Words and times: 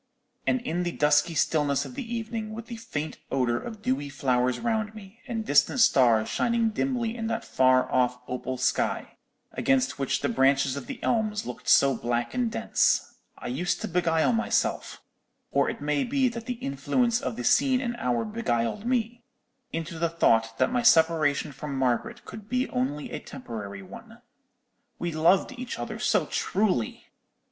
And 0.47 0.61
in 0.61 0.81
the 0.81 0.91
dusky 0.93 1.35
stillness 1.35 1.85
of 1.85 1.93
the 1.93 2.11
evening, 2.15 2.55
with 2.55 2.65
the 2.65 2.77
faint 2.77 3.19
odour 3.31 3.57
of 3.57 3.83
dewy 3.83 4.09
flowers 4.09 4.59
round 4.59 4.95
me, 4.95 5.21
and 5.27 5.45
distant 5.45 5.79
stars 5.79 6.27
shining 6.27 6.69
dimly 6.71 7.15
in 7.15 7.27
that 7.27 7.45
far 7.45 7.87
off 7.91 8.17
opal 8.27 8.57
sky; 8.57 9.17
against 9.51 9.99
which 9.99 10.21
the 10.21 10.27
branches 10.27 10.75
of 10.75 10.87
the 10.87 10.97
elms 11.03 11.45
looked 11.45 11.69
so 11.69 11.95
black 11.95 12.33
and 12.33 12.51
dense, 12.51 13.13
I 13.37 13.45
used 13.49 13.79
to 13.81 13.87
beguile 13.87 14.33
myself—or 14.33 15.69
it 15.69 15.81
may 15.81 16.03
be 16.03 16.29
that 16.29 16.47
the 16.47 16.53
influence 16.53 17.21
of 17.21 17.35
the 17.35 17.43
scene 17.43 17.79
and 17.79 17.95
hour 17.97 18.25
beguiled 18.25 18.87
me—into 18.87 19.99
the 19.99 20.09
thought 20.09 20.57
that 20.57 20.71
my 20.73 20.81
separation 20.81 21.51
from 21.51 21.77
Margaret 21.77 22.25
could 22.25 22.49
be 22.49 22.67
only 22.69 23.11
a 23.11 23.19
temporary 23.19 23.83
one. 23.83 24.19
We 24.97 25.11
loved 25.11 25.51
each 25.59 25.77
other 25.77 25.99
so 25.99 26.25
truly! 26.25 27.05